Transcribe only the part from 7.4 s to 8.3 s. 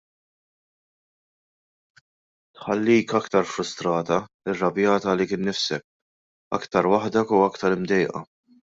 u aktar imdejqa.